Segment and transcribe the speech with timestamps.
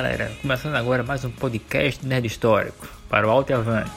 [0.00, 3.90] galera, começando agora mais um podcast Nerd Histórico para o Alto e Avante.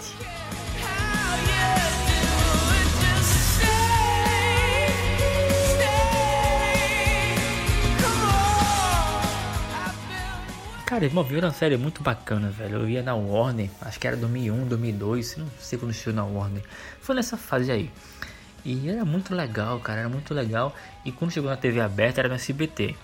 [10.88, 12.78] Cara, Smallville era uma série muito bacana, velho.
[12.78, 16.64] Eu ia na Warner, acho que era 2001, 2002, não sei quando chegou na Warner.
[17.00, 17.92] Foi nessa fase aí.
[18.66, 20.76] E era muito legal, cara, era muito legal.
[21.06, 22.96] E quando chegou na TV aberta era no SBT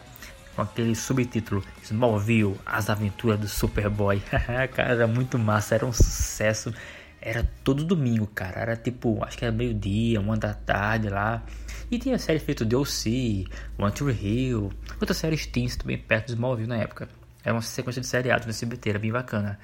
[0.57, 4.19] com aquele subtítulo Smallville, as aventuras do Superboy.
[4.73, 6.73] cara, era muito massa, era um sucesso.
[7.21, 8.59] Era todo domingo, cara.
[8.61, 11.43] Era tipo, acho que era meio-dia, uma da tarde lá.
[11.91, 13.45] E tinha série feita de OC,
[13.77, 17.07] One Tree Hill, outras séries teens também perto do Smallville na época.
[17.43, 19.59] Era uma sequência de seriados no CBT, era bem bacana.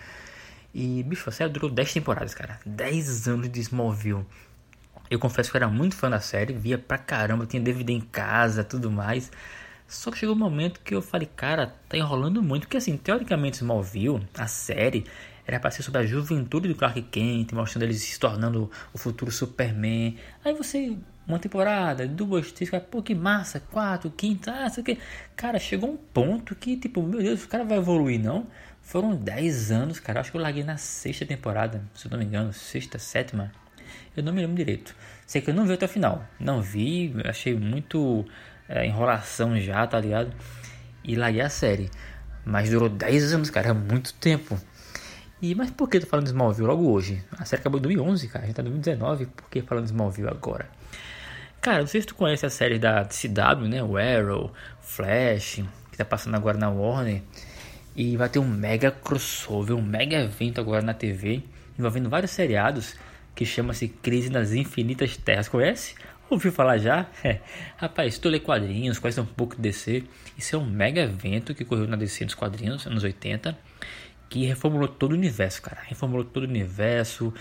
[0.76, 2.60] E, bicho, a série durou 10 temporadas, cara.
[2.68, 4.26] 10 anos de Smallville.
[5.10, 8.00] Eu confesso que eu era muito fã da série, via pra caramba, tinha DVD em
[8.00, 9.32] casa, tudo mais.
[9.94, 12.63] Só que chegou um momento que eu falei, cara, tá enrolando muito.
[12.63, 15.05] Porque assim, teoricamente Smallville, a série,
[15.46, 19.32] era para ser sobre a juventude do Clark Kent, mostrando ele se tornando o futuro
[19.32, 20.18] Superman.
[20.44, 24.85] Aí você, uma temporada, duas, três, quatro, pô, que massa, quatro, quinta, ah, sei o
[24.85, 24.98] que.
[25.35, 28.48] Cara, chegou um ponto que, tipo, meu Deus, o cara vai evoluir, não?
[28.82, 30.22] Foram dez anos, cara.
[30.22, 33.52] Acho que eu larguei na sexta temporada, se eu não me engano, sexta, sétima.
[34.16, 34.96] Eu não me lembro direito.
[35.26, 36.26] Sei que eu não vi até o final.
[36.40, 38.26] Não vi, achei muito
[38.74, 40.34] é, enrolação já, tá ligado?
[41.04, 41.91] E larguei a série.
[42.43, 44.60] Mas durou 10 anos, cara, é muito tempo.
[45.41, 47.24] E, mas por que eu tô falando de Smallville logo hoje?
[47.38, 49.91] A série acabou em 2011, cara, a gente tá em 2019, por que falando de
[49.91, 50.68] Smallville agora?
[51.62, 53.84] Cara, não sei se tu conhece a série da CW, né?
[53.84, 54.51] O Arrow,
[54.82, 57.21] Flash, que tá passando agora na Warner.
[57.96, 61.44] E vai ter um mega crossover, um mega evento agora na TV,
[61.77, 62.96] envolvendo vários seriados,
[63.35, 65.47] que chama-se Crise nas Infinitas Terras.
[65.47, 65.96] Conhece?
[66.29, 67.07] Ouviu falar já?
[67.23, 67.39] É.
[67.78, 70.03] Rapaz, tu lê quadrinhos, conhece um pouco de DC.
[70.38, 73.57] Isso é um mega evento que correu na DC dos quadrinhos, anos 80,
[74.29, 75.81] que reformulou todo o universo, cara.
[75.85, 77.34] Reformulou todo o universo,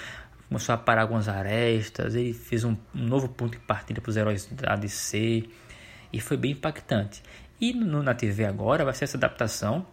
[0.49, 4.17] começou a parar algumas arestas, ele fez um, um novo ponto de partida para os
[4.17, 5.45] heróis da DC
[6.13, 7.23] e foi bem impactante.
[7.61, 9.87] E no, na TV agora vai ser essa adaptação.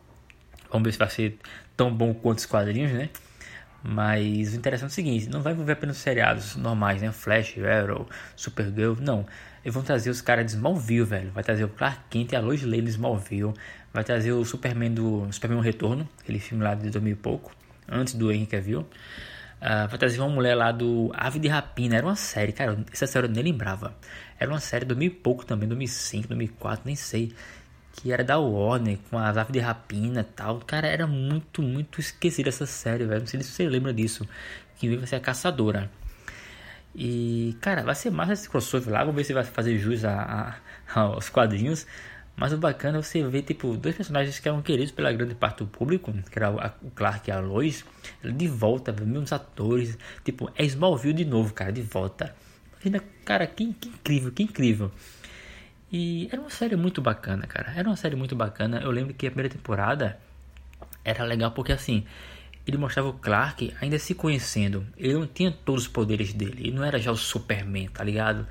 [0.70, 1.38] Vamos ver se vai ser
[1.78, 3.10] tão bom quanto os quadrinhos, né?
[3.82, 7.12] Mas o interessante é o seguinte, não vai envolver apenas seriados normais, né?
[7.12, 9.26] Flash, Arrow, Supergirl, não.
[9.64, 11.32] Eles vão trazer os caras de Smallville, velho.
[11.32, 13.54] Vai trazer o Clark Kent e a Lois Lane de Smallville.
[13.94, 17.52] Vai trazer o Superman do Superman Retorno, aquele filme lá de 2000 e pouco,
[17.88, 18.82] antes do Henry Cavill.
[18.82, 21.98] Uh, vai trazer uma mulher lá do Ave de Rapina.
[21.98, 22.78] Era uma série, cara.
[22.92, 23.94] Essa série eu nem lembrava.
[24.38, 27.34] Era uma série de 2000 e pouco também, 2005, 2004, nem sei
[27.94, 30.60] que era da Warner, com as aves de rapina e tal.
[30.60, 33.22] Cara, era muito, muito esquecida essa série, velho.
[33.22, 34.28] Não sei se você lembra disso.
[34.78, 35.92] Que vai ser a caçadora.
[36.96, 39.00] E, cara, vai ser massa esse crossover lá.
[39.00, 40.60] Vamos ver se vai fazer jus a,
[40.94, 41.86] a, aos quadrinhos.
[42.36, 45.58] Mas o bacana é você ver, tipo, dois personagens que eram queridos pela grande parte
[45.58, 46.50] do público, que era
[46.82, 47.84] o Clark e a Lois,
[48.24, 49.98] de volta, mesmos atores.
[50.24, 52.34] Tipo, é Smallville de novo, cara, de volta.
[52.76, 54.90] Imagina, cara, que, que incrível, que incrível.
[55.92, 57.74] E era uma série muito bacana, cara.
[57.76, 58.80] Era uma série muito bacana.
[58.80, 60.20] Eu lembro que a primeira temporada
[61.04, 62.06] era legal porque assim,
[62.66, 64.86] ele mostrava o Clark ainda se conhecendo.
[64.96, 66.68] Ele não tinha todos os poderes dele.
[66.68, 68.46] Ele não era já o Superman, tá ligado?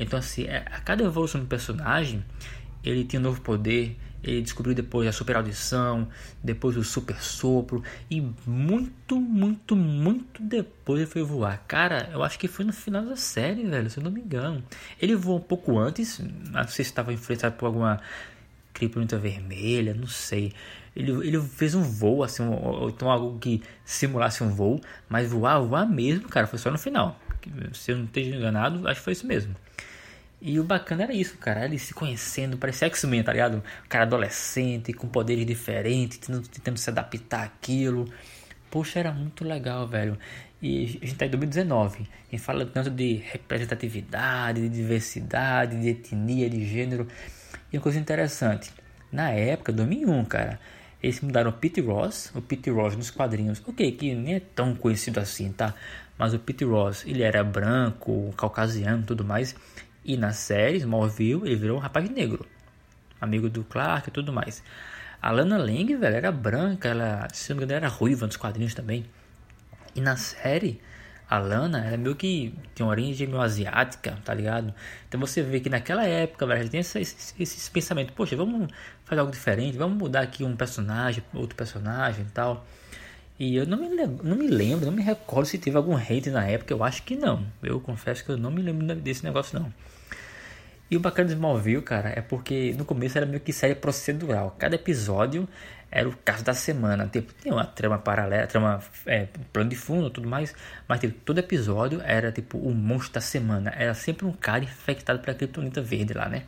[0.00, 2.24] Então assim, é, a cada evolução do personagem,
[2.82, 6.08] ele tinha um novo poder ele descobriu depois a super audição,
[6.42, 11.64] depois o super sopro e muito, muito, muito depois ele foi voar.
[11.68, 14.62] Cara, eu acho que foi no final da série, velho, se eu não me engano.
[15.00, 18.00] Ele voou um pouco antes, não sei se estava influenciado por alguma
[18.72, 20.52] criptonita vermelha, não sei.
[20.96, 25.60] Ele, ele fez um voo, assim, ou então algo que simulasse um voo, mas voar,
[25.60, 27.18] voar mesmo, cara, foi só no final.
[27.72, 29.54] Se eu não esteja enganado, acho que foi isso mesmo.
[30.40, 31.64] E o bacana era isso, cara.
[31.64, 33.56] Ele se conhecendo, parecia X-Men, tá ligado?
[33.56, 38.08] Um cara adolescente, com poderes diferentes, tentando, tentando se adaptar àquilo.
[38.70, 40.16] Poxa, era muito legal, velho.
[40.62, 42.02] E a gente tá em 2019.
[42.02, 47.08] A gente fala tanto de representatividade, de diversidade, de etnia, de gênero.
[47.72, 48.72] E uma coisa interessante.
[49.10, 50.60] Na época, 2001, cara.
[51.02, 52.30] Eles mudaram o Pete Ross.
[52.34, 53.62] O Pete Ross nos quadrinhos.
[53.66, 55.74] Ok, que nem é tão conhecido assim, tá?
[56.18, 59.54] Mas o Pete Ross, ele era branco, caucasiano tudo mais.
[60.08, 62.46] E na série Smallville ele virou um rapaz negro,
[63.20, 64.62] amigo do Clark e tudo mais.
[65.20, 68.72] A Lana Lang, velho, era branca, ela, se não me engano, era ruiva nos quadrinhos
[68.72, 69.04] também.
[69.94, 70.80] E na série,
[71.28, 74.72] a Lana era meio que tem uma origem meio asiática, tá ligado?
[75.06, 78.72] Então você vê que naquela época, velho, tem esse, esse, esse pensamento, poxa, vamos
[79.04, 82.66] fazer algo diferente, vamos mudar aqui um personagem, outro personagem e tal.
[83.38, 86.44] E eu não me, não me lembro, não me recordo se teve algum hate na
[86.44, 87.46] época, eu acho que não.
[87.62, 89.72] Eu confesso que eu não me lembro desse negócio não.
[90.90, 94.56] E o bacana de Smallville, cara, é porque no começo era meio que série procedural.
[94.58, 95.46] Cada episódio
[95.90, 97.06] era o caso da semana.
[97.06, 100.54] Tipo, tinha uma trama paralela, trama é, plano de fundo tudo mais,
[100.88, 103.72] mas tipo, todo episódio era tipo o monstro da semana.
[103.76, 106.44] Era sempre um cara infectado pela criptonita verde lá, né?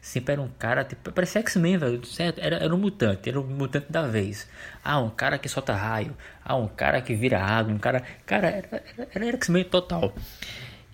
[0.00, 2.38] Sempre era um cara, tipo, parecia X-Men, velho, certo?
[2.38, 4.48] Era, era um mutante, era um mutante da vez.
[4.82, 6.16] Ah, um cara que solta raio.
[6.44, 8.02] Ah, um cara que vira água, um cara...
[8.24, 10.14] Cara, era, era, era X-Men total.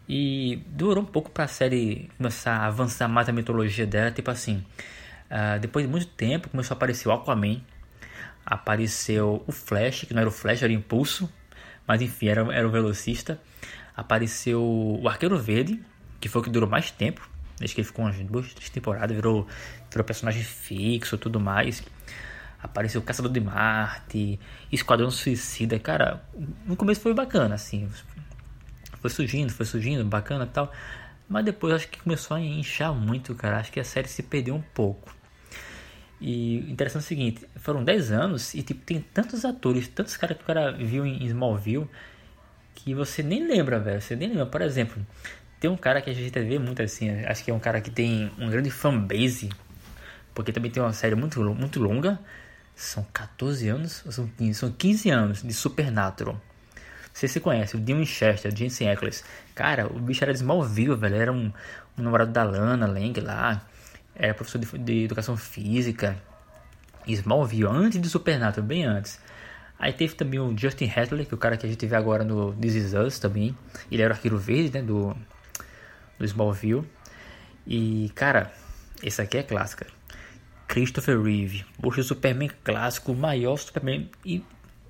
[0.09, 4.65] E durou um pouco pra série começar a avançar mais a mitologia dela, tipo assim...
[5.27, 7.61] Uh, depois de muito tempo começou a aparecer o Aquaman,
[8.45, 11.29] apareceu o Flash, que não era o Flash, era o Impulso,
[11.87, 13.41] mas enfim, era, era o velocista.
[13.97, 15.83] Apareceu o Arqueiro Verde,
[16.21, 19.15] que foi o que durou mais tempo, desde que ele ficou umas duas três temporadas,
[19.15, 19.47] virou,
[19.91, 21.83] virou personagem fixo tudo mais.
[22.63, 24.41] Apareceu Caçador de Marte,
[24.73, 25.79] Esquadrão Suicida.
[25.79, 26.25] Cara,
[26.65, 27.89] no começo foi bacana, assim.
[29.01, 30.73] Foi surgindo, foi surgindo, bacana e tal.
[31.29, 33.59] Mas depois acho que começou a inchar muito, cara.
[33.59, 35.15] Acho que a série se perdeu um pouco.
[36.21, 40.39] E interessante é o seguinte, foram 10 anos e tipo, tem tantos atores, tantos caras
[40.39, 41.87] que o cara viu em Smallville
[42.77, 44.01] que você nem lembra, velho.
[44.01, 44.47] Você nem lembra.
[44.47, 45.05] Por exemplo,
[45.61, 47.91] tem um cara que a gente vê muito assim, acho que é um cara que
[47.91, 49.51] tem um grande fanbase,
[50.35, 52.19] porque também tem uma série muito, muito longa.
[52.75, 56.39] São 14 anos, são 15, são 15 anos de Supernatural.
[57.13, 59.25] Você se conhece, o Dean Winchester, o Jensen Ackles.
[59.55, 61.17] Cara, o bicho era de Smallville, velho.
[61.17, 61.51] Era um,
[61.97, 63.67] um namorado da Lana Lang lá
[64.17, 66.17] era professor de, de educação física,
[67.07, 69.21] Smallville, antes de Supernatural, bem antes.
[69.79, 72.25] Aí teve também o Justin Hatley, que é o cara que a gente vê agora
[72.25, 73.55] no This Is Us também.
[73.93, 75.15] Ele era o arqueiro verde, né, do,
[76.19, 76.85] do Smallville.
[77.67, 78.53] E, cara,
[79.03, 79.87] esse aqui é clássica.
[80.69, 81.65] Christopher Reeve.
[81.81, 84.11] Poxa, o Superman clássico, o maior Superman.
[84.25, 84.45] E,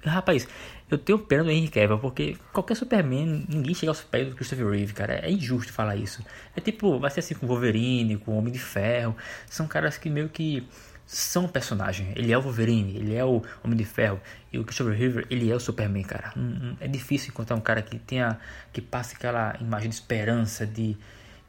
[0.05, 0.47] rapaz,
[0.91, 4.69] eu tenho pena do Henry Cavill, porque qualquer Superman, ninguém chega aos pés do Christopher
[4.69, 5.15] Reeve, cara.
[5.15, 6.25] É injusto falar isso.
[6.55, 9.17] É tipo, vai ser assim com Wolverine, com Homem de Ferro.
[9.49, 10.67] São caras que meio que
[11.07, 12.13] são personagem.
[12.17, 14.21] Ele é o Wolverine, ele é o Homem de Ferro.
[14.53, 16.35] E o Christopher Reeve, ele é o Superman, cara.
[16.81, 18.39] É difícil encontrar um cara que tenha,
[18.73, 20.97] que passe aquela imagem de esperança, de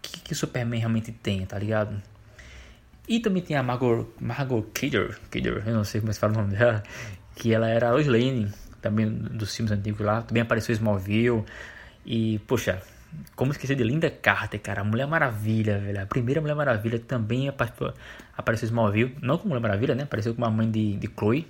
[0.02, 2.02] que, que o Superman realmente tem, tá ligado?
[3.10, 6.36] E também tem a Margot, Margot Kidder, Kidder, eu não sei como se fala o
[6.38, 6.84] nome dela,
[7.36, 8.52] que ela era a Lois Lane
[8.82, 11.44] também dos filmes antigos lá, também apareceu Smallville.
[12.06, 12.82] E, poxa,
[13.36, 16.02] como esquecer de Linda Carter, cara, Mulher Maravilha, velho.
[16.02, 20.04] A primeira Mulher Maravilha também apareceu Smallville, não como Mulher Maravilha, né?
[20.04, 21.48] Apareceu como a mãe de, de Chloe.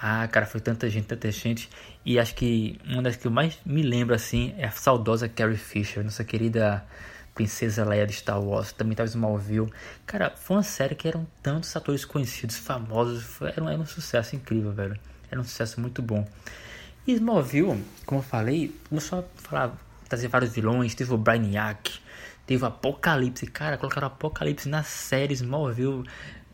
[0.00, 1.70] Ah, cara, foi tanta gente, tanta gente.
[2.04, 5.56] E acho que uma das que eu mais me lembro, assim, é a saudosa Carrie
[5.56, 6.84] Fisher, nossa querida
[7.34, 9.72] Princesa Leia de Star Wars, também tava Smallville.
[10.06, 14.36] Cara, foi uma série que eram tantos atores conhecidos, famosos, era um, era um sucesso
[14.36, 14.98] incrível, velho.
[15.30, 16.26] Era um sucesso muito bom.
[17.06, 19.76] E Smallville, como eu falei, começou a falar,
[20.08, 20.94] trazer vários vilões.
[20.94, 21.98] Teve o Brainiac,
[22.46, 23.46] teve o Apocalipse.
[23.46, 26.04] Cara, colocaram o Apocalipse na série Smallville.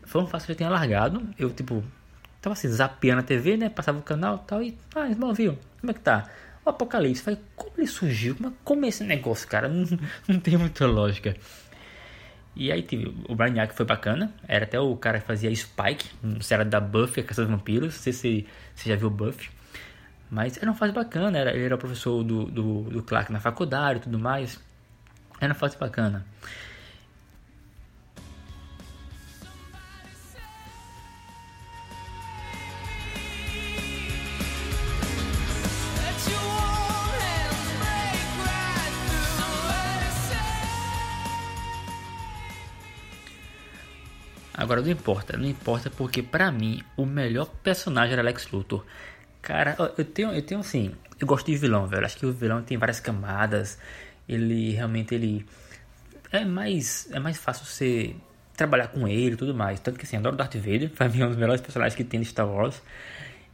[0.03, 1.27] Foi um fácil que eu tinha largado.
[1.37, 1.83] Eu, tipo,
[2.41, 3.69] tava assim, zapeando a TV, né?
[3.69, 4.63] Passava o canal e tal.
[4.63, 6.29] E, ah, Smallville, como é que tá?
[6.65, 7.21] O Apocalipse.
[7.21, 8.35] Falei, como ele surgiu?
[8.35, 9.67] Como é, como é esse negócio, cara?
[9.69, 9.85] Não,
[10.27, 11.35] não tem muita lógica.
[12.55, 14.33] E aí tive, o Brainiac foi bacana.
[14.47, 16.09] Era até o cara que fazia Spike,
[16.41, 17.95] se era da Buffy, a Caça dos Vampiros.
[17.95, 19.49] Não sei se você já viu Buffy.
[20.31, 21.37] Mas era uma fase bacana.
[21.37, 24.57] Era, ele era professor do, do, do Clark na faculdade e tudo mais.
[25.41, 26.25] Era uma fase bacana.
[44.53, 48.85] Agora não importa, não importa porque para mim o melhor personagem era Lex Luthor.
[49.41, 52.05] Cara, eu tenho, eu tenho assim, eu gosto de vilão, velho.
[52.05, 53.77] Acho que o vilão tem várias camadas.
[54.27, 55.45] Ele realmente ele
[56.31, 58.15] é mais é mais fácil você
[58.55, 59.79] trabalhar com ele e tudo mais.
[59.79, 62.19] Tanto que assim, adoro Darth Vader, pra mim é um dos melhores personagens que tem
[62.19, 62.81] de Star Wars.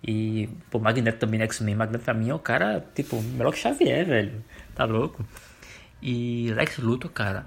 [0.03, 1.75] E, pô, Magneto também, X-Men.
[1.75, 4.43] Magneto pra mim é o cara, tipo, melhor que Xavier, velho.
[4.75, 5.25] Tá louco?
[6.01, 7.45] E Lex Luthor, cara,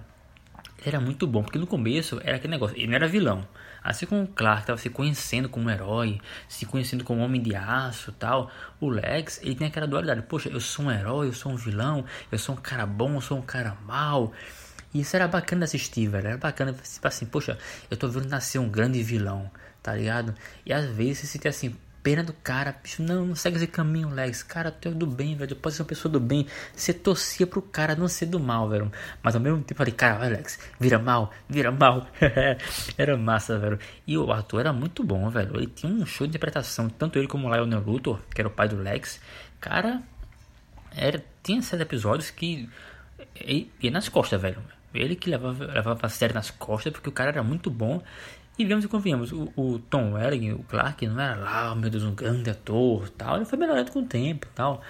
[0.85, 3.47] era muito bom, porque no começo era aquele negócio, ele não era vilão.
[3.83, 7.41] Assim como o Clark estava se conhecendo como um herói, se conhecendo como um homem
[7.41, 10.23] de aço tal, o Lex, ele tem aquela dualidade.
[10.23, 13.21] Poxa, eu sou um herói, eu sou um vilão, eu sou um cara bom, eu
[13.21, 14.33] sou um cara mau.
[14.93, 16.29] E isso era bacana de assistir, velho.
[16.29, 17.59] Era bacana, tipo assim, poxa,
[17.91, 19.51] eu tô vendo nascer um grande vilão,
[19.83, 20.35] tá ligado?
[20.67, 23.67] E às vezes você se sente assim, pena do cara, bicho, não, não segue esse
[23.67, 24.43] caminho, Lex.
[24.43, 25.55] Cara, tu é do bem, velho.
[25.57, 26.47] Pode ser uma pessoa do bem.
[26.75, 28.91] Você torcia pro cara não ser do mal, velho.
[29.23, 32.07] Mas ao mesmo tempo falei, cara, Alex, vira mal, vira mal.
[32.97, 33.79] era massa, velho.
[34.07, 35.57] E o ator era muito bom, velho.
[35.57, 38.51] Ele tinha um show de interpretação, tanto ele como o Lionel Luthor, que era o
[38.51, 39.21] pai do Lex.
[39.61, 40.03] Cara,
[40.97, 42.69] era, tinha certos episódios que
[43.81, 44.63] ia nas costas, velho.
[44.93, 48.03] Ele que levava, levava a série nas costas, porque o cara era muito bom.
[48.61, 51.89] E vemos e convenhamos, o, o Tom Welling, o Clark, não era lá, oh, meu
[51.89, 53.37] Deus, um grande ator tal.
[53.37, 54.83] Ele foi melhorando com o tempo tal.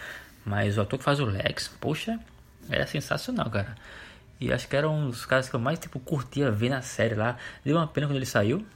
[0.45, 2.19] Mas o ator que faz o Lex, poxa,
[2.69, 3.77] era sensacional, cara.
[4.41, 7.15] E acho que era um dos caras que eu mais tipo, curtia ver na série
[7.15, 7.37] lá.
[7.65, 8.67] Deu uma pena quando ele saiu.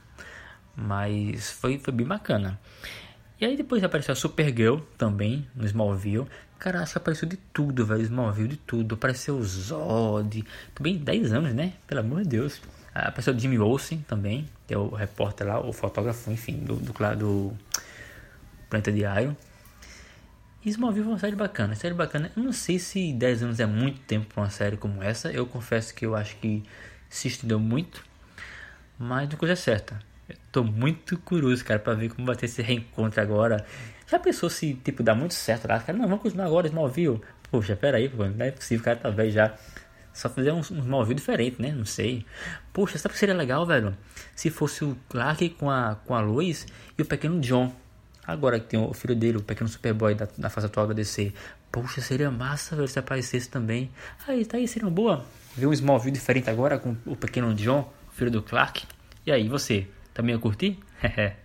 [0.73, 2.57] Mas foi, foi bem bacana.
[3.37, 6.25] E aí depois apareceu a Supergirl também no Smallville.
[6.57, 8.01] Cara, acho que apareceu de tudo, velho.
[8.03, 8.95] Smallville de tudo.
[8.95, 10.41] Apareceu o Zod.
[10.73, 11.73] Também 10 anos, né?
[11.85, 12.61] Pelo amor de Deus.
[12.95, 14.47] Apareceu o Jimmy Olsen também.
[14.65, 17.53] Que é o repórter lá, o fotógrafo, enfim, do, do, do
[18.69, 19.35] Planeta Iron.
[20.63, 21.75] E Smallville foi uma série bacana.
[21.75, 22.31] Série bacana.
[22.35, 25.31] Eu não sei se 10 anos é muito tempo pra uma série como essa.
[25.31, 26.63] Eu confesso que eu acho que
[27.09, 28.03] se estendeu muito.
[28.97, 29.99] Mas uma coisa é certa.
[30.27, 33.63] Eu tô muito curioso, cara, pra ver como vai ter esse reencontro agora.
[34.07, 35.79] Já pensou se, tipo, dá muito certo lá?
[35.79, 37.21] Cara, não, vamos continuar agora, Smallville.
[37.51, 39.53] Poxa, pera aí, pô, não é possível, o cara tá velho já.
[40.15, 41.73] Só fazer um, um Smallville diferente, né?
[41.73, 42.25] Não sei.
[42.71, 43.95] Poxa, sabe que seria legal, velho?
[44.33, 46.65] Se fosse o Clark com a, com a Lois
[46.97, 47.75] e o pequeno John.
[48.25, 51.33] Agora que tem o filho dele, o pequeno Superboy da, da fase atual da DC.
[51.69, 53.91] Poxa, seria massa, velho, se aparecesse também.
[54.25, 55.25] Aí, tá aí, seria uma boa.
[55.53, 58.83] Ver um Smallville diferente agora com o pequeno John, filho do Clark.
[59.25, 59.85] E aí, você?
[60.13, 60.79] Também ia curtir?